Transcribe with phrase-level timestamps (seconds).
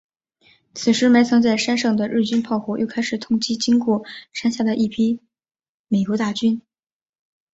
[0.73, 5.19] 此时埋藏在山上的日军炮火又开始痛击经过山下的一批
[5.89, 6.59] 美军大队。